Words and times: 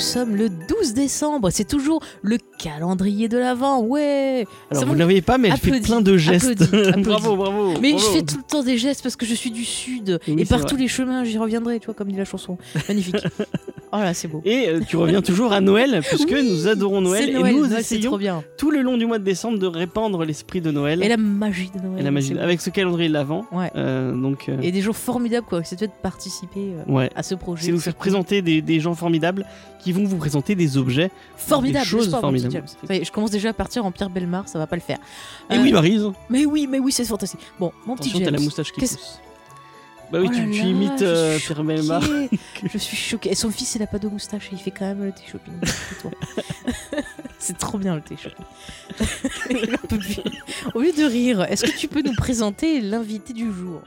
sommes 0.00 0.34
le 0.36 0.48
12 0.48 0.94
décembre. 0.94 1.50
C'est 1.50 1.64
toujours 1.68 2.02
le 2.22 2.38
calendrier 2.58 3.28
de 3.28 3.38
l'Avent. 3.38 3.80
Ouais. 3.82 4.46
Alors 4.70 4.80
Ça 4.82 4.86
vous 4.86 4.94
ne 4.94 4.98
la 4.98 5.04
voyez 5.04 5.22
pas, 5.22 5.38
mais 5.38 5.48
elle 5.48 5.56
fait 5.56 5.68
Applaudis, 5.68 5.86
plein 5.86 6.00
de 6.00 6.16
gestes. 6.16 6.62
applaudis, 6.62 6.88
applaudis. 6.88 7.02
bravo, 7.08 7.36
bravo. 7.36 7.74
Mais 7.80 7.92
bravo. 7.92 8.04
je 8.06 8.10
fais 8.18 8.22
tout 8.22 8.36
le 8.36 8.42
temps 8.42 8.62
des 8.62 8.78
gestes 8.78 9.02
parce 9.02 9.16
que 9.16 9.26
je 9.26 9.34
suis 9.34 9.50
du 9.50 9.64
sud 9.64 10.18
Oui, 10.28 10.36
et 10.38 10.44
par 10.44 10.58
vrai. 10.60 10.68
tous 10.68 10.76
les 10.76 10.88
chemins, 10.88 11.24
j'y 11.24 11.38
reviendrai, 11.38 11.78
tu 11.80 11.86
vois, 11.86 11.94
comme 11.94 12.08
dit 12.10 12.16
la 12.16 12.24
chanson. 12.24 12.58
Magnifique. 12.88 13.16
oh 13.92 13.96
là, 13.98 14.14
c'est 14.14 14.28
beau. 14.28 14.40
Et 14.44 14.68
euh, 14.68 14.80
tu 14.86 14.96
reviens 14.96 15.22
toujours 15.22 15.52
à 15.52 15.60
Noël, 15.60 16.00
puisque 16.06 16.30
Oui, 16.30 16.48
nous 16.48 16.68
adorons 16.68 17.00
Noël, 17.00 17.30
et 17.30 17.32
nous 17.34 17.66
Noël, 17.66 17.80
essayons 17.80 18.10
trop 18.10 18.18
bien. 18.18 18.42
tout 18.56 18.70
le 18.70 18.82
long 18.82 18.96
du 18.96 19.06
mois 19.06 19.18
de 19.18 19.24
décembre 19.24 19.58
de 19.58 19.66
répandre 19.66 20.24
l'esprit 20.24 20.60
de 20.60 20.70
Noël 20.70 21.02
Et 21.02 21.08
la 21.08 21.16
magie 21.16 21.70
de 21.74 21.80
Noël. 21.80 22.00
et 22.00 22.02
la 22.02 22.10
magie 22.10 22.34
beau. 22.34 22.40
avec 22.40 22.60
ce 22.60 22.70
calendrier 22.70 23.08
de 23.08 23.14
l'avant. 23.14 23.46
Ouais. 23.52 23.70
Euh, 23.76 24.14
donc, 24.14 24.48
euh, 24.48 24.56
Et 24.62 24.72
des 24.72 24.80
jours 24.80 24.96
formidables, 24.96 25.46
quoi. 25.46 25.62
C'est 25.64 25.80
de 25.80 25.88
participer 26.02 26.72
ouais. 26.86 27.10
à 27.14 27.22
ce 27.22 27.34
projet. 27.34 27.64
C'est 27.66 27.72
nous 27.72 27.80
faire 27.80 27.94
présenter 27.94 28.42
des, 28.42 28.62
des 28.62 28.80
gens 28.80 28.94
formidables 28.94 29.44
qui 29.82 29.92
vont 29.92 30.04
vous 30.04 30.16
présenter 30.16 30.54
des 30.54 30.76
objets. 30.76 31.10
Formidable, 31.36 31.84
des 31.84 31.90
choses 31.90 32.10
pas, 32.10 32.18
petit 32.18 32.20
formidables. 32.20 32.52
James 32.52 32.66
est, 32.90 33.04
je 33.04 33.10
commence 33.12 33.30
déjà 33.30 33.50
à 33.50 33.52
partir 33.54 33.84
en 33.86 33.90
Pierre 33.92 34.10
Belmar, 34.10 34.48
ça 34.48 34.58
va 34.58 34.66
pas 34.66 34.76
le 34.76 34.82
faire. 34.82 34.98
Et 35.50 35.58
oui, 35.58 35.72
Marise, 35.72 36.04
Mais 36.28 36.44
oui, 36.44 36.66
mais 36.70 36.78
oui, 36.78 36.92
c'est 36.92 37.04
fantastique. 37.04 37.40
Bon, 37.58 37.72
mon 37.86 37.96
petit 37.96 38.10
attention, 38.10 38.18
James. 38.18 38.32
t'as 38.34 38.38
la 38.38 38.44
moustache 38.44 38.72
qui 38.72 38.80
pousse. 38.80 39.20
Bah 40.12 40.18
oui, 40.20 40.28
Oh 40.30 40.34
tu, 40.34 40.50
tu 40.50 40.62
imites 40.66 41.02
euh, 41.02 41.38
choquée. 41.38 42.28
je 42.72 42.78
suis 42.78 42.96
choquée. 42.96 43.30
Et 43.30 43.34
son 43.34 43.50
fils, 43.50 43.74
il 43.76 43.82
a 43.82 43.86
pas 43.86 43.98
de 43.98 44.08
moustache 44.08 44.46
et 44.46 44.54
il 44.54 44.58
fait 44.58 44.70
quand 44.72 44.84
même 44.86 45.04
le 45.04 45.12
thé 45.12 45.22
shopping. 45.30 45.54
C'est 47.38 47.56
trop 47.56 47.78
bien 47.78 47.94
le 47.94 48.00
thé 48.02 48.16
shopping. 48.16 48.44
Au 50.74 50.80
lieu 50.80 50.92
de 50.92 51.04
rire, 51.04 51.42
est-ce 51.42 51.64
que 51.64 51.76
tu 51.76 51.88
peux 51.88 52.02
nous 52.02 52.14
présenter 52.14 52.80
l'invité 52.80 53.32
du 53.32 53.52
jour? 53.52 53.80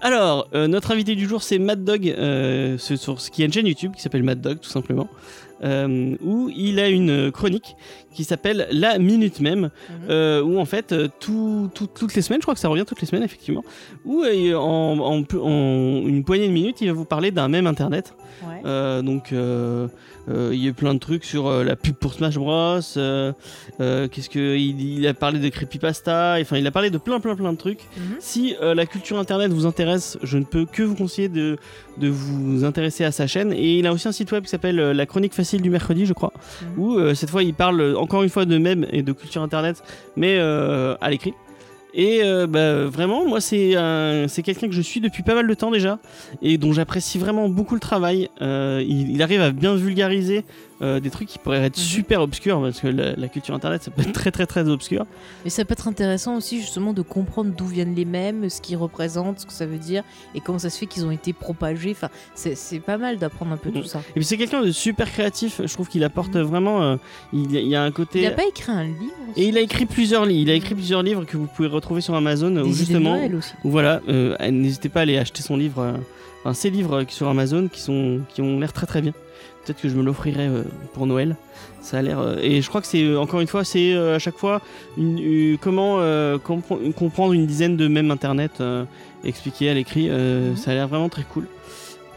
Alors, 0.00 0.48
euh, 0.54 0.68
notre 0.68 0.92
invité 0.92 1.14
du 1.16 1.26
jour, 1.28 1.42
c'est 1.42 1.58
Mad 1.58 1.82
Dog, 1.84 2.08
euh, 2.08 2.78
ce- 2.78 2.94
sur, 2.96 3.16
qui 3.18 3.42
a 3.42 3.46
une 3.46 3.52
chaîne 3.52 3.66
YouTube 3.66 3.92
qui 3.96 4.00
s'appelle 4.02 4.22
Mad 4.22 4.40
Dog, 4.40 4.60
tout 4.60 4.70
simplement, 4.70 5.08
euh, 5.64 6.14
où 6.22 6.48
il 6.54 6.78
a 6.80 6.88
une 6.88 7.30
chronique 7.32 7.76
qui 8.12 8.24
s'appelle 8.24 8.66
La 8.70 8.98
Minute 8.98 9.40
Même, 9.40 9.60
Mhm. 9.62 9.70
euh, 10.10 10.42
où 10.42 10.58
en 10.58 10.64
fait, 10.64 10.92
euh, 10.92 11.08
tout- 11.20 11.70
tout- 11.74 11.86
toutes 11.92 12.14
les 12.14 12.22
semaines, 12.22 12.40
je 12.40 12.44
crois 12.44 12.54
que 12.54 12.60
ça 12.60 12.68
revient 12.68 12.84
toutes 12.86 13.00
les 13.00 13.06
semaines, 13.06 13.22
effectivement, 13.24 13.64
où 14.04 14.22
euh, 14.24 14.54
en, 14.54 14.98
en 14.98 15.22
peu- 15.22 15.40
en 15.40 16.02
une 16.06 16.24
poignée 16.24 16.48
de 16.48 16.52
minutes, 16.52 16.80
il 16.80 16.88
va 16.88 16.92
vous 16.94 17.04
parler 17.04 17.30
d'un 17.30 17.48
même 17.48 17.66
internet. 17.66 18.14
Ouais. 18.46 19.02
Donc, 19.02 19.30
il 19.32 20.54
y 20.62 20.66
a 20.66 20.68
eu 20.68 20.74
plein 20.74 20.92
de 20.94 20.98
trucs 20.98 21.24
sur 21.24 21.50
la 21.64 21.74
pub 21.74 21.94
pour 21.94 22.12
Smash 22.12 22.34
Bros. 22.36 22.80
Qu'est-ce 23.78 24.28
que 24.28 24.56
il, 24.56 24.80
il 24.98 25.06
a 25.06 25.14
parlé 25.14 25.38
de 25.38 25.48
creepypasta. 25.48 26.36
Enfin, 26.40 26.56
il 26.58 26.66
a 26.66 26.70
parlé 26.70 26.90
de 26.90 26.98
plein, 26.98 27.18
plein, 27.20 27.34
plein 27.36 27.52
de 27.52 27.58
trucs. 27.58 27.80
Mhm. 27.96 28.16
Si 28.20 28.54
la 28.60 28.86
culture 28.86 29.18
internet 29.18 29.50
vous 29.52 29.66
intéresse, 29.66 30.18
je 30.22 30.38
ne 30.38 30.44
peux 30.44 30.66
que 30.66 30.82
vous 30.82 30.94
conseiller 30.94 31.28
de, 31.28 31.56
de 31.98 32.08
vous 32.08 32.64
intéresser 32.64 33.04
à 33.04 33.12
sa 33.12 33.26
chaîne. 33.26 33.52
Et 33.52 33.78
il 33.78 33.86
a 33.86 33.92
aussi 33.92 34.06
un 34.08 34.12
site 34.12 34.30
web 34.32 34.44
qui 34.44 34.50
s'appelle 34.50 34.76
La 34.76 35.06
Chronique 35.06 35.34
Facile 35.34 35.47
du 35.56 35.70
mercredi, 35.70 36.04
je 36.04 36.12
crois, 36.12 36.32
Mhm. 36.62 36.68
où 36.76 36.98
euh, 36.98 37.14
cette 37.14 37.30
fois 37.30 37.42
il 37.42 37.54
parle 37.54 37.96
encore 37.96 38.22
une 38.22 38.28
fois 38.28 38.44
de 38.44 38.58
mèmes 38.58 38.86
et 38.92 39.02
de 39.02 39.12
culture 39.12 39.40
internet, 39.42 39.82
mais 40.16 40.36
euh, 40.38 40.94
à 41.00 41.08
l'écrit. 41.08 41.32
Et 41.94 42.20
euh, 42.22 42.46
bah, 42.46 42.84
vraiment, 42.84 43.26
moi, 43.26 43.40
c'est 43.40 43.74
un- 43.74 44.28
c'est 44.28 44.42
quelqu'un 44.42 44.68
que 44.68 44.74
je 44.74 44.82
suis 44.82 45.00
depuis 45.00 45.22
pas 45.22 45.34
mal 45.34 45.46
de 45.48 45.54
temps 45.54 45.70
déjà, 45.70 45.98
et 46.42 46.58
dont 46.58 46.72
j'apprécie 46.74 47.18
vraiment 47.18 47.48
beaucoup 47.48 47.72
le 47.74 47.80
travail. 47.80 48.28
Il, 48.42 49.10
il 49.10 49.22
arrive 49.22 49.40
à 49.40 49.50
bien 49.52 49.74
vulgariser 49.74 50.44
euh, 50.80 51.00
des 51.00 51.10
trucs 51.10 51.28
qui 51.28 51.38
pourraient 51.38 51.64
être 51.64 51.76
Mhm. 51.76 51.82
super 51.84 52.20
obscurs, 52.22 52.60
parce 52.60 52.80
que 52.80 52.86
la, 52.88 53.14
la 53.16 53.28
culture 53.28 53.54
internet, 53.54 53.82
ça 53.82 53.90
peut 53.90 54.02
être 54.02 54.12
très 54.12 54.30
très 54.30 54.46
très 54.46 54.68
obscur. 54.68 55.06
Mais 55.44 55.50
ça 55.50 55.64
peut 55.64 55.72
être 55.72 55.88
intéressant 55.88 56.36
aussi 56.36 56.60
justement 56.60 56.92
de 56.92 57.02
comprendre 57.02 57.52
d'où 57.56 57.66
viennent 57.66 57.94
les 57.94 58.04
mèmes, 58.04 58.48
ce 58.48 58.60
qu'ils 58.60 58.76
représentent, 58.76 59.40
ce 59.40 59.46
que 59.46 59.52
ça 59.52 59.66
veut 59.66 59.78
dire 59.78 60.04
et 60.34 60.40
comment 60.40 60.58
ça 60.58 60.70
se 60.70 60.78
fait 60.78 60.86
qu'ils 60.86 61.04
ont 61.04 61.10
été 61.10 61.32
propagés. 61.32 61.90
Enfin, 61.92 62.08
c'est 62.34 62.80
pas 62.80 62.96
mal 62.98 63.18
d'apprendre 63.18 63.52
un 63.52 63.56
peu 63.56 63.70
Mhm. 63.70 63.82
tout 63.82 63.88
ça. 63.88 64.00
Et 64.10 64.12
puis 64.14 64.24
c'est 64.24 64.36
quelqu'un 64.36 64.62
de 64.62 64.70
super 64.70 65.10
créatif, 65.10 65.60
je 65.64 65.72
trouve 65.72 65.88
qu'il 65.88 66.04
apporte 66.04 66.34
Mhm. 66.36 66.42
vraiment. 66.42 66.82
euh, 66.82 66.96
il, 67.32 67.50
y 67.56 67.74
a- 67.74 67.82
un 67.82 67.90
côté. 67.90 68.20
Il 68.20 68.26
a 68.26 68.30
pas 68.32 68.46
écrit 68.46 68.70
un 68.72 68.84
livre 68.84 68.96
aussi? 69.32 69.40
Et 69.40 69.48
il 69.48 69.56
a 69.56 69.60
écrit 69.60 69.86
plusieurs 69.86 70.24
livres. 70.26 70.40
Il 70.42 70.50
a 70.50 70.54
écrit 70.54 70.74
plusieurs 70.74 71.02
livres 71.02 71.24
que 71.24 71.36
vous 71.36 71.46
pouvez 71.46 71.68
retrouver 71.68 72.00
sur 72.00 72.14
Amazon. 72.14 72.50
Des 72.50 72.60
où 72.60 72.68
de 72.68 72.72
justement, 72.72 73.16
Noël 73.16 73.34
aussi. 73.34 73.52
où 73.64 73.70
voilà, 73.70 74.00
euh, 74.08 74.36
n'hésitez 74.50 74.88
pas 74.88 75.00
à 75.00 75.02
aller 75.02 75.18
acheter 75.18 75.42
son 75.42 75.56
livre, 75.56 75.80
euh, 75.82 75.92
enfin 76.42 76.54
ses 76.54 76.70
livres 76.70 77.04
sur 77.08 77.28
Amazon, 77.28 77.68
qui 77.68 77.80
sont, 77.80 78.20
qui 78.32 78.42
ont 78.42 78.58
l'air 78.60 78.72
très 78.72 78.86
très 78.86 79.00
bien. 79.02 79.12
Peut-être 79.64 79.80
que 79.82 79.88
je 79.88 79.94
me 79.96 80.02
l'offrirai 80.02 80.46
euh, 80.46 80.62
pour 80.94 81.06
Noël. 81.06 81.36
Ça 81.82 81.98
a 81.98 82.02
l'air. 82.02 82.18
euh, 82.18 82.36
et 82.42 82.62
je 82.62 82.68
crois 82.68 82.80
que 82.80 82.86
c'est 82.86 83.02
euh, 83.04 83.18
encore 83.20 83.40
une 83.40 83.46
fois, 83.46 83.64
c'est 83.64 83.94
à 83.96 84.18
chaque 84.18 84.36
fois 84.38 84.60
une- 84.96 85.18
une- 85.18 85.58
comment 85.58 85.98
compre- 86.38 86.92
comprendre 86.94 87.32
une 87.34 87.46
dizaine 87.46 87.76
de 87.76 87.86
mèmes 87.88 88.10
internet 88.10 88.62
expliqués 89.24 89.68
à 89.70 89.74
l'écrit. 89.74 90.08
Mhm. 90.08 90.56
Ça 90.56 90.70
a 90.70 90.74
l'air 90.74 90.88
vraiment 90.88 91.08
très 91.08 91.24
cool. 91.24 91.46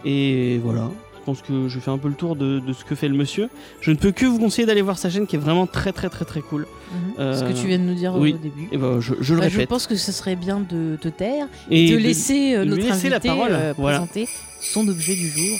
Et 0.06 0.60
voilà. 0.64 0.90
Je 1.20 1.26
pense 1.26 1.42
que 1.44 1.68
je 1.68 1.80
fais 1.80 1.92
un 1.92 2.00
peu 2.00 2.08
le 2.08 2.16
tour 2.16 2.36
de, 2.36 2.60
de 2.60 2.74
ce 2.74 2.84
que 2.84 2.96
fait 2.96 3.08
le 3.08 3.14
monsieur. 3.16 3.48
Je 3.80 3.92
ne 3.92 3.96
peux 3.96 4.12
que 4.12 4.26
vous 4.26 4.40
conseiller 4.40 4.66
d'aller 4.66 4.82
voir 4.82 4.98
sa 4.98 5.08
chaîne 5.12 5.28
qui 5.28 5.36
est 5.36 5.40
vraiment 5.40 5.68
très 5.68 5.92
très 5.94 6.10
très 6.10 6.26
très 6.26 6.42
cool. 6.42 6.66
Mhm. 7.20 7.36
Ce 7.36 7.44
que 7.44 7.52
tu 7.60 7.68
viens 7.68 7.78
de 7.78 7.84
nous 7.84 7.94
dire 7.94 8.16
oui. 8.16 8.34
au 8.34 8.38
début. 8.38 8.68
Et 8.72 8.78
ben, 8.78 9.00
je, 9.00 9.14
je 9.22 9.36
le 9.36 9.42
Bah, 9.42 9.48
je 9.50 9.54
répète. 9.58 9.70
pense 9.70 9.86
que 9.86 9.96
ce 9.96 10.12
serait 10.12 10.36
bien 10.36 10.66
de 10.68 10.98
te 11.00 11.10
taire 11.10 11.48
et, 11.70 11.90
de 11.92 11.94
de- 11.96 12.00
laisser 12.02 12.58
de 12.58 12.64
notre 12.64 12.82
laisser 12.88 13.10
la 13.10 13.20
parole, 13.20 13.52
euh, 13.52 13.74
voilà. 13.78 14.00
présenter 14.00 14.28
son 14.62 14.88
objet 14.88 15.14
du 15.16 15.28
jour. 15.30 15.58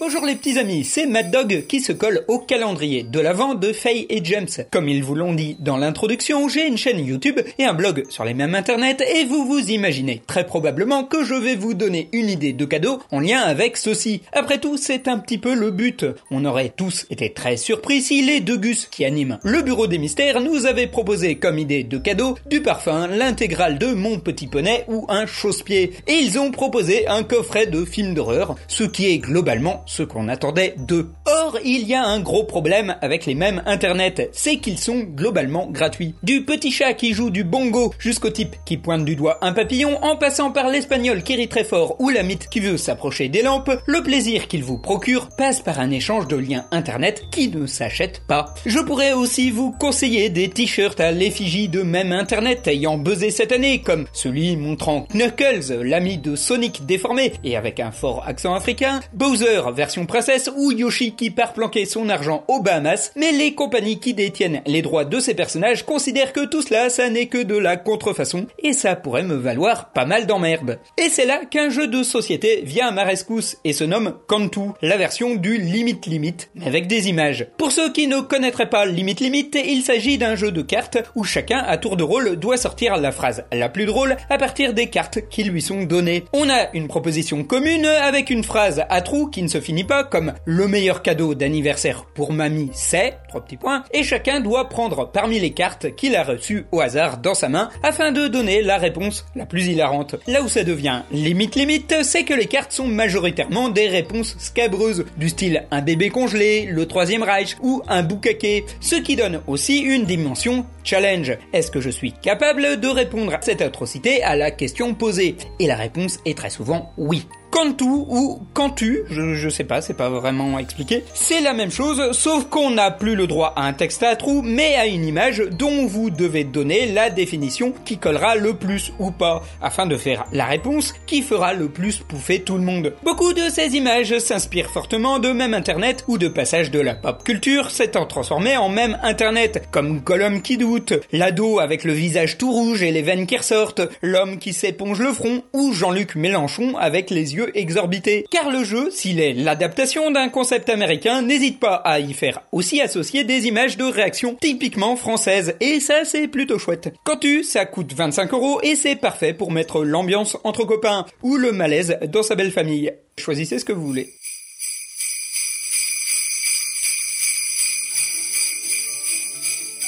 Bonjour 0.00 0.24
les 0.24 0.36
petits 0.36 0.60
amis, 0.60 0.84
c'est 0.84 1.06
Mad 1.06 1.32
Dog 1.32 1.66
qui 1.66 1.80
se 1.80 1.90
colle 1.90 2.24
au 2.28 2.38
calendrier 2.38 3.02
de 3.02 3.18
l'avant 3.18 3.54
de 3.54 3.72
Faye 3.72 4.06
et 4.08 4.20
James. 4.22 4.46
Comme 4.70 4.88
ils 4.88 5.02
vous 5.02 5.16
l'ont 5.16 5.34
dit 5.34 5.56
dans 5.58 5.76
l'introduction, 5.76 6.48
j'ai 6.48 6.68
une 6.68 6.76
chaîne 6.76 7.04
YouTube 7.04 7.40
et 7.58 7.64
un 7.64 7.74
blog 7.74 8.04
sur 8.08 8.24
les 8.24 8.32
mêmes 8.32 8.54
internet 8.54 9.02
et 9.02 9.24
vous 9.24 9.44
vous 9.44 9.70
imaginez 9.70 10.22
très 10.24 10.46
probablement 10.46 11.02
que 11.02 11.24
je 11.24 11.34
vais 11.34 11.56
vous 11.56 11.74
donner 11.74 12.08
une 12.12 12.28
idée 12.28 12.52
de 12.52 12.64
cadeau 12.64 13.00
en 13.10 13.18
lien 13.18 13.40
avec 13.40 13.76
ceci. 13.76 14.22
Après 14.32 14.58
tout, 14.58 14.76
c'est 14.76 15.08
un 15.08 15.18
petit 15.18 15.38
peu 15.38 15.56
le 15.56 15.72
but. 15.72 16.06
On 16.30 16.44
aurait 16.44 16.72
tous 16.76 17.04
été 17.10 17.32
très 17.32 17.56
surpris 17.56 18.00
si 18.00 18.22
les 18.22 18.38
deux 18.38 18.56
Gus 18.56 18.86
qui 18.86 19.04
animent 19.04 19.40
le 19.42 19.62
bureau 19.62 19.88
des 19.88 19.98
mystères 19.98 20.40
nous 20.40 20.66
avaient 20.66 20.86
proposé 20.86 21.34
comme 21.34 21.58
idée 21.58 21.82
de 21.82 21.98
cadeau 21.98 22.36
du 22.46 22.62
parfum, 22.62 23.08
l'intégrale 23.08 23.78
de 23.78 23.88
Mon 23.88 24.20
Petit 24.20 24.46
Poney 24.46 24.84
ou 24.86 25.06
un 25.08 25.26
chausse-pied. 25.26 25.94
Et 26.06 26.14
ils 26.14 26.38
ont 26.38 26.52
proposé 26.52 27.08
un 27.08 27.24
coffret 27.24 27.66
de 27.66 27.84
films 27.84 28.14
d'horreur, 28.14 28.54
ce 28.68 28.84
qui 28.84 29.06
est 29.06 29.18
globalement 29.18 29.82
ce 29.88 30.02
qu'on 30.02 30.28
attendait 30.28 30.74
d'eux. 30.76 31.10
Or, 31.26 31.58
il 31.64 31.88
y 31.88 31.94
a 31.94 32.04
un 32.04 32.20
gros 32.20 32.44
problème 32.44 32.96
avec 33.00 33.26
les 33.26 33.34
mêmes 33.34 33.62
internet, 33.66 34.28
c'est 34.32 34.58
qu'ils 34.58 34.78
sont 34.78 34.98
globalement 34.98 35.66
gratuits. 35.66 36.14
Du 36.22 36.44
petit 36.44 36.70
chat 36.70 36.92
qui 36.92 37.14
joue 37.14 37.30
du 37.30 37.42
bongo 37.42 37.92
jusqu'au 37.98 38.30
type 38.30 38.54
qui 38.66 38.76
pointe 38.76 39.04
du 39.04 39.16
doigt 39.16 39.38
un 39.40 39.52
papillon, 39.52 39.98
en 40.02 40.16
passant 40.16 40.50
par 40.50 40.68
l'espagnol 40.68 41.22
qui 41.22 41.36
rit 41.36 41.48
très 41.48 41.64
fort 41.64 41.96
ou 42.00 42.10
la 42.10 42.22
mythe 42.22 42.48
qui 42.48 42.60
veut 42.60 42.76
s'approcher 42.76 43.28
des 43.28 43.42
lampes, 43.42 43.70
le 43.86 44.02
plaisir 44.02 44.46
qu'il 44.46 44.62
vous 44.62 44.78
procure 44.78 45.28
passe 45.36 45.60
par 45.60 45.80
un 45.80 45.90
échange 45.90 46.28
de 46.28 46.36
liens 46.36 46.66
internet 46.70 47.24
qui 47.30 47.48
ne 47.48 47.66
s'achète 47.66 48.22
pas. 48.26 48.54
Je 48.66 48.80
pourrais 48.80 49.14
aussi 49.14 49.50
vous 49.50 49.72
conseiller 49.72 50.28
des 50.28 50.50
t-shirts 50.50 51.00
à 51.00 51.12
l'effigie 51.12 51.68
de 51.68 51.82
même 51.82 52.12
internet 52.12 52.68
ayant 52.68 52.98
buzzé 52.98 53.30
cette 53.30 53.52
année, 53.52 53.80
comme 53.80 54.06
celui 54.12 54.56
montrant 54.56 55.06
Knuckles, 55.14 55.82
l'ami 55.82 56.18
de 56.18 56.36
Sonic 56.36 56.84
déformé 56.84 57.32
et 57.42 57.56
avec 57.56 57.80
un 57.80 57.90
fort 57.90 58.24
accent 58.26 58.54
africain, 58.54 59.00
Bowser 59.14 59.62
version 59.78 60.06
princesse 60.06 60.50
ou 60.56 60.72
Yoshi 60.72 61.12
qui 61.12 61.30
part 61.30 61.52
planquer 61.52 61.84
son 61.84 62.08
argent 62.08 62.42
aux 62.48 62.60
Bahamas, 62.60 63.12
mais 63.14 63.30
les 63.30 63.54
compagnies 63.54 64.00
qui 64.00 64.12
détiennent 64.12 64.60
les 64.66 64.82
droits 64.82 65.04
de 65.04 65.20
ces 65.20 65.34
personnages 65.34 65.84
considèrent 65.84 66.32
que 66.32 66.46
tout 66.46 66.62
cela, 66.62 66.90
ça 66.90 67.08
n'est 67.08 67.26
que 67.26 67.44
de 67.44 67.56
la 67.56 67.76
contrefaçon 67.76 68.48
et 68.58 68.72
ça 68.72 68.96
pourrait 68.96 69.22
me 69.22 69.36
valoir 69.36 69.92
pas 69.92 70.04
mal 70.04 70.26
d'emmerdes. 70.26 70.80
Et 70.98 71.08
c'est 71.08 71.26
là 71.26 71.44
qu'un 71.44 71.70
jeu 71.70 71.86
de 71.86 72.02
société 72.02 72.62
vient 72.64 72.88
à 72.88 72.90
ma 72.90 73.04
rescousse 73.04 73.58
et 73.62 73.72
se 73.72 73.84
nomme 73.84 74.14
Cantu, 74.26 74.72
la 74.82 74.96
version 74.96 75.36
du 75.36 75.58
Limite 75.58 76.06
Limite, 76.06 76.50
mais 76.56 76.66
avec 76.66 76.88
des 76.88 77.08
images. 77.08 77.46
Pour 77.56 77.70
ceux 77.70 77.92
qui 77.92 78.08
ne 78.08 78.20
connaîtraient 78.20 78.70
pas 78.70 78.84
Limite 78.84 79.20
Limite, 79.20 79.56
il 79.64 79.82
s'agit 79.82 80.18
d'un 80.18 80.34
jeu 80.34 80.50
de 80.50 80.62
cartes 80.62 80.98
où 81.14 81.22
chacun 81.22 81.58
à 81.58 81.76
tour 81.76 81.96
de 81.96 82.02
rôle 82.02 82.34
doit 82.34 82.56
sortir 82.56 82.96
la 82.96 83.12
phrase 83.12 83.44
la 83.52 83.68
plus 83.68 83.86
drôle 83.86 84.16
à 84.28 84.38
partir 84.38 84.74
des 84.74 84.88
cartes 84.88 85.20
qui 85.30 85.44
lui 85.44 85.62
sont 85.62 85.84
données. 85.84 86.24
On 86.32 86.50
a 86.50 86.68
une 86.74 86.88
proposition 86.88 87.44
commune 87.44 87.86
avec 87.86 88.30
une 88.30 88.42
phrase 88.42 88.82
à 88.90 89.02
trous 89.02 89.28
qui 89.28 89.44
ne 89.44 89.48
se 89.48 89.60
finit 89.68 89.84
pas 89.84 90.02
comme 90.02 90.32
le 90.46 90.66
meilleur 90.66 91.02
cadeau 91.02 91.34
d'anniversaire 91.34 92.06
pour 92.14 92.32
mamie 92.32 92.70
c'est, 92.72 93.18
trois 93.28 93.44
petits 93.44 93.58
points, 93.58 93.84
et 93.92 94.02
chacun 94.02 94.40
doit 94.40 94.70
prendre 94.70 95.10
parmi 95.12 95.38
les 95.38 95.50
cartes 95.50 95.94
qu'il 95.94 96.16
a 96.16 96.22
reçues 96.22 96.64
au 96.72 96.80
hasard 96.80 97.18
dans 97.18 97.34
sa 97.34 97.50
main 97.50 97.68
afin 97.82 98.10
de 98.10 98.28
donner 98.28 98.62
la 98.62 98.78
réponse 98.78 99.26
la 99.36 99.44
plus 99.44 99.66
hilarante. 99.66 100.16
Là 100.26 100.40
où 100.40 100.48
ça 100.48 100.64
devient 100.64 101.02
limite 101.12 101.54
limite, 101.54 101.96
c'est 102.02 102.24
que 102.24 102.32
les 102.32 102.46
cartes 102.46 102.72
sont 102.72 102.86
majoritairement 102.86 103.68
des 103.68 103.88
réponses 103.88 104.36
scabreuses, 104.38 105.04
du 105.18 105.28
style 105.28 105.66
un 105.70 105.82
bébé 105.82 106.08
congelé, 106.08 106.64
le 106.64 106.86
troisième 106.86 107.22
Reich 107.22 107.58
ou 107.60 107.82
un 107.88 108.02
boucaquet, 108.02 108.64
ce 108.80 108.96
qui 108.96 109.16
donne 109.16 109.42
aussi 109.46 109.80
une 109.80 110.06
dimension 110.06 110.64
challenge. 110.82 111.36
Est-ce 111.52 111.70
que 111.70 111.82
je 111.82 111.90
suis 111.90 112.12
capable 112.12 112.80
de 112.80 112.88
répondre 112.88 113.34
à 113.34 113.42
cette 113.42 113.60
atrocité 113.60 114.22
à 114.22 114.34
la 114.34 114.50
question 114.50 114.94
posée? 114.94 115.36
Et 115.60 115.66
la 115.66 115.76
réponse 115.76 116.20
est 116.24 116.38
très 116.38 116.48
souvent 116.48 116.90
oui. 116.96 117.26
Cantu 117.50 117.84
ou 117.84 118.40
Cantu, 118.54 119.02
je, 119.10 119.34
je 119.34 119.48
sais 119.48 119.64
pas, 119.64 119.80
c'est 119.80 119.94
pas 119.94 120.10
vraiment 120.10 120.58
expliqué. 120.58 121.04
C'est 121.14 121.40
la 121.40 121.54
même 121.54 121.70
chose, 121.70 122.12
sauf 122.12 122.44
qu'on 122.44 122.70
n'a 122.70 122.90
plus 122.90 123.14
le 123.14 123.26
droit 123.26 123.52
à 123.56 123.62
un 123.62 123.72
texte 123.72 124.02
à 124.02 124.16
trous, 124.16 124.42
mais 124.42 124.74
à 124.74 124.86
une 124.86 125.04
image 125.04 125.42
dont 125.52 125.86
vous 125.86 126.10
devez 126.10 126.44
donner 126.44 126.86
la 126.86 127.10
définition 127.10 127.72
qui 127.84 127.98
collera 127.98 128.36
le 128.36 128.54
plus 128.54 128.92
ou 128.98 129.10
pas, 129.10 129.42
afin 129.62 129.86
de 129.86 129.96
faire 129.96 130.26
la 130.32 130.44
réponse 130.44 130.94
qui 131.06 131.22
fera 131.22 131.54
le 131.54 131.68
plus 131.68 131.98
pouffer 131.98 132.40
tout 132.40 132.56
le 132.56 132.62
monde. 132.62 132.94
Beaucoup 133.02 133.32
de 133.32 133.48
ces 133.48 133.76
images 133.76 134.18
s'inspirent 134.18 134.70
fortement 134.70 135.18
de 135.18 135.30
même 135.30 135.54
internet 135.54 136.04
ou 136.06 136.18
de 136.18 136.28
passages 136.28 136.70
de 136.70 136.80
la 136.80 136.94
pop 136.94 137.24
culture 137.24 137.70
s'étant 137.70 138.06
transformés 138.06 138.56
en 138.56 138.68
même 138.68 138.98
internet, 139.02 139.68
comme 139.70 140.00
Gollum 140.00 140.42
qui 140.42 140.58
doute, 140.58 140.92
l'ado 141.12 141.58
avec 141.60 141.84
le 141.84 141.92
visage 141.92 142.38
tout 142.38 142.52
rouge 142.52 142.82
et 142.82 142.92
les 142.92 143.02
veines 143.02 143.26
qui 143.26 143.36
ressortent, 143.36 143.82
l'homme 144.02 144.38
qui 144.38 144.52
s'éponge 144.52 145.00
le 145.00 145.12
front, 145.12 145.42
ou 145.52 145.72
Jean-Luc 145.72 146.14
Mélenchon 146.14 146.76
avec 146.76 147.10
les 147.10 147.34
yeux 147.34 147.47
exorbités. 147.54 148.24
Car 148.30 148.50
le 148.50 148.64
jeu, 148.64 148.90
s'il 148.90 149.20
est 149.20 149.32
l'adaptation 149.32 150.10
d'un 150.10 150.28
concept 150.28 150.68
américain, 150.68 151.22
n'hésite 151.22 151.60
pas 151.60 151.74
à 151.74 152.00
y 152.00 152.12
faire 152.12 152.42
aussi 152.52 152.80
associer 152.80 153.24
des 153.24 153.46
images 153.46 153.76
de 153.76 153.84
réaction 153.84 154.36
typiquement 154.40 154.96
françaises, 154.96 155.54
et 155.60 155.80
ça 155.80 156.04
c'est 156.04 156.28
plutôt 156.28 156.58
chouette. 156.58 156.92
Cantu, 157.04 157.44
ça 157.44 157.66
coûte 157.66 157.92
25 157.92 158.32
euros 158.32 158.60
et 158.62 158.74
c'est 158.74 158.96
parfait 158.96 159.34
pour 159.34 159.52
mettre 159.52 159.84
l'ambiance 159.84 160.36
entre 160.44 160.64
copains, 160.64 161.06
ou 161.22 161.36
le 161.36 161.52
malaise 161.52 161.98
dans 162.08 162.22
sa 162.22 162.34
belle 162.34 162.52
famille. 162.52 162.92
Choisissez 163.16 163.58
ce 163.58 163.64
que 163.64 163.72
vous 163.72 163.86
voulez. 163.86 164.08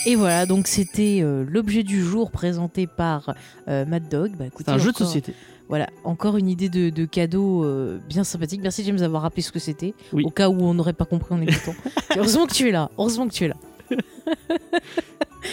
Et 0.06 0.14
voilà, 0.14 0.46
donc 0.46 0.66
c'était 0.66 1.20
euh, 1.22 1.44
l'objet 1.46 1.82
du 1.82 2.02
jour 2.02 2.30
présenté 2.30 2.86
par 2.86 3.34
euh, 3.68 3.84
Mad 3.84 4.08
Dog. 4.08 4.32
Bah, 4.36 4.46
écoutez, 4.46 4.64
C'est 4.66 4.70
un 4.70 4.78
jeu 4.78 4.92
de 4.92 4.96
société. 4.96 5.34
Voilà, 5.70 5.88
encore 6.04 6.36
une 6.36 6.48
idée 6.48 6.68
de, 6.68 6.90
de 6.90 7.04
cadeau 7.06 7.64
euh, 7.64 7.98
bien 8.08 8.24
sympathique. 8.24 8.60
Merci 8.62 8.84
James 8.84 8.96
d'avoir 8.98 9.22
rappelé 9.22 9.40
ce 9.40 9.52
que 9.52 9.58
c'était, 9.60 9.94
Oui. 10.12 10.24
au 10.26 10.30
cas 10.30 10.48
où 10.50 10.60
on 10.60 10.74
n'aurait 10.74 10.92
pas 10.92 11.04
compris 11.06 11.32
en 11.34 11.40
écoutant. 11.40 11.74
heureusement 12.16 12.46
que 12.46 12.52
tu 12.52 12.68
es 12.68 12.72
là, 12.72 12.90
heureusement 12.98 13.26
que 13.28 13.32
tu 13.32 13.44
es 13.44 13.48
là. 13.48 13.56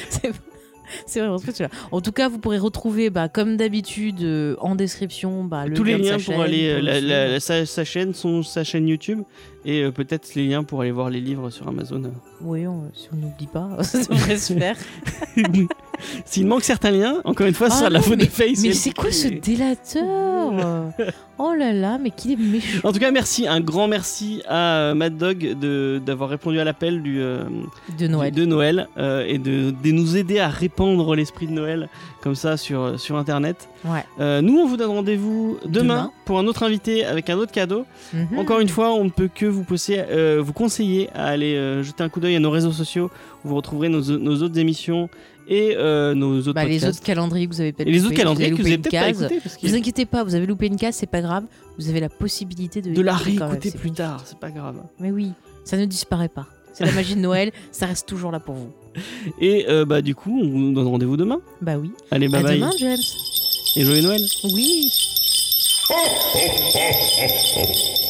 c'est 0.10 0.32
c'est 1.06 1.20
vrai, 1.20 1.28
heureusement 1.28 1.52
que 1.52 1.56
tu 1.58 1.64
es 1.64 1.66
là. 1.68 1.72
En 1.92 2.02
tout 2.02 2.12
cas, 2.14 2.30
vous 2.30 2.40
pourrez 2.40 2.58
retrouver, 2.58 3.10
bah, 3.10 3.28
comme 3.30 3.58
d'habitude, 3.58 4.22
euh, 4.22 4.56
en 4.60 4.74
description, 4.76 5.44
bah, 5.44 5.68
le 5.68 5.76
Tous 5.76 5.84
les 5.84 5.94
lien 5.94 5.98
de 6.00 6.04
liens 6.04 6.14
pour 6.14 6.22
chaîne, 6.24 6.42
aller, 6.42 6.74
pour 6.76 6.84
la- 6.84 7.02
la- 7.02 7.28
la- 7.28 7.40
sa, 7.40 7.66
sa 7.66 7.84
chaîne, 7.84 8.14
son, 8.14 8.42
sa 8.42 8.64
chaîne 8.64 8.88
YouTube, 8.88 9.20
et 9.66 9.84
euh, 9.84 9.92
peut-être 9.92 10.34
les 10.36 10.48
liens 10.48 10.64
pour 10.64 10.82
aller 10.82 10.92
voir 10.92 11.10
les 11.10 11.20
livres 11.22 11.50
sur 11.50 11.68
Amazon. 11.68 12.02
Oui, 12.42 12.66
on- 12.66 12.90
si 12.96 13.10
on 13.14 13.18
n'oublie 13.18 13.48
pas, 13.48 13.84
ça 13.84 14.00
devrait 14.00 14.38
se 14.38 14.54
faire. 14.54 14.78
S'il 16.26 16.48
manque 16.48 16.64
certains 16.64 16.92
liens, 16.92 17.22
encore 17.24 17.48
une 17.48 17.54
fois, 17.54 17.70
ce 17.70 17.76
Ah 17.76 17.80
sera 17.80 17.90
la 17.90 18.02
faute 18.02 18.20
de 18.20 18.26
Face. 18.26 18.62
Mais 18.62 18.74
c'est 18.74 18.94
quoi 18.94 19.12
ce 19.12 19.28
délateur? 19.28 20.92
Oh 21.40 21.54
là 21.54 21.72
là, 21.72 22.00
mais 22.02 22.10
qu'il 22.10 22.32
est 22.32 22.36
méchant. 22.36 22.80
En 22.88 22.92
tout 22.92 22.98
cas, 23.00 23.12
merci, 23.12 23.48
un 23.48 23.60
grand 23.60 23.88
merci 23.88 24.42
à 24.48 24.78
euh, 24.80 24.94
Mad 24.96 25.18
Dog 25.18 25.56
d'avoir 26.04 26.30
répondu 26.32 26.60
à 26.60 26.64
l'appel 26.64 27.04
du, 27.04 27.22
euh, 27.22 27.44
De 28.00 28.08
Noël. 28.08 28.34
de 28.34 28.46
Noël 28.46 28.88
euh, 28.98 29.24
et 29.28 29.38
de, 29.38 29.70
de 29.72 29.92
nous 29.92 30.18
aider 30.18 30.40
à 30.40 30.48
répandre 30.48 31.14
l'esprit 31.16 31.46
de 31.46 31.52
Noël 31.52 31.90
comme 32.22 32.34
ça 32.34 32.58
sur, 32.58 33.00
sur 33.00 33.18
Internet. 33.18 33.70
Ouais. 33.86 34.04
Euh, 34.20 34.42
nous, 34.42 34.58
on 34.58 34.66
vous 34.68 34.78
donne 34.78 34.90
rendez-vous 34.90 35.60
demain, 35.66 35.82
Demain. 35.84 36.12
pour 36.26 36.40
un 36.40 36.48
autre 36.48 36.64
invité 36.64 37.06
avec 37.06 37.30
un 37.30 37.38
autre 37.38 37.52
cadeau. 37.52 37.86
Mhm. 38.14 38.40
Encore 38.40 38.60
une 38.60 38.70
fois, 38.70 38.94
on 38.94 39.04
ne 39.04 39.10
peut 39.12 39.30
que 39.34 39.46
vous, 39.46 39.64
pousser, 39.64 40.04
vous 40.40 40.54
conseiller 40.54 41.10
à 41.14 41.26
aller 41.28 41.84
jeter 41.84 42.04
un 42.04 42.10
coup 42.10 42.20
d'œil 42.20 42.36
à 42.36 42.40
nos 42.40 42.50
réseaux 42.52 42.72
sociaux 42.72 43.12
où 43.46 43.50
vous 43.50 43.56
retrouverez 43.56 43.90
nos, 43.90 44.02
nos 44.18 44.42
autres 44.42 44.58
émissions 44.58 45.08
et 45.48 45.76
euh, 45.76 46.14
nos 46.14 46.40
autres 46.40 46.54
Bah, 46.54 46.66
les 46.66 46.84
autres 46.86 47.02
calendriers 47.02 47.48
que 47.48 47.54
vous 47.54 47.62
avez 47.62 47.74
peut-être 47.74 47.88
et 47.88 47.92
les 47.92 48.06
autres 48.06 48.16
calendriers 48.16 48.50
que 48.52 48.56
vous 48.56 48.62
loupé 48.64 48.74
avez 48.74 48.78
peut-être 49.14 49.30
pas. 49.30 49.36
Parce 49.44 49.58
qu'il- 49.58 49.70
Vous 49.70 49.76
inquiétez 49.76 50.06
pas, 50.06 50.24
vous 50.24 50.36
avez 50.36 50.46
loupé 50.46 50.68
une 50.68 50.78
case, 50.78 50.96
c'est 50.96 51.10
pas 51.10 51.22
grave. 51.22 51.44
Vous 51.78 51.90
avez 51.90 52.00
la 52.00 52.10
possibilité 52.10 52.82
de, 52.82 52.94
de 52.94 53.02
la 53.02 53.16
réécouter 53.16 53.72
plus 53.72 53.92
tard, 53.92 54.22
c'est 54.26 54.40
pas 54.40 54.52
grave. 54.52 54.76
Mais 55.00 55.12
oui, 55.12 55.32
ça 55.64 55.78
ne 55.78 55.86
disparaît 55.86 56.30
pas. 56.30 56.48
C'est 56.74 56.86
la 56.86 56.92
magie 56.92 57.16
de 57.16 57.22
Noël, 57.22 57.52
ça 57.72 57.86
reste 57.88 58.08
toujours 58.08 58.32
là 58.32 58.40
pour 58.40 58.56
vous. 58.56 58.72
Et 59.42 59.66
euh, 59.70 59.86
bah 59.86 60.02
du 60.02 60.14
coup, 60.16 60.40
on 60.44 60.50
vous 60.50 60.74
donne 60.74 60.88
rendez-vous 60.88 61.18
demain. 61.18 61.40
Bah 61.62 61.78
oui. 61.80 61.92
Allez, 62.12 62.28
bye 62.28 62.42
à 62.42 62.44
bye. 62.44 62.56
demain, 62.58 62.72
James. 62.78 62.98
Et 63.76 63.84
joyeux 63.86 64.02
Noël. 64.02 64.22
Oui. 64.44 64.92